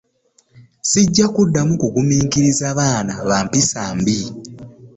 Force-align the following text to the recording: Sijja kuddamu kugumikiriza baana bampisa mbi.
Sijja 0.89 1.25
kuddamu 1.33 1.73
kugumikiriza 1.81 2.67
baana 2.77 3.13
bampisa 3.27 3.81
mbi. 3.99 4.19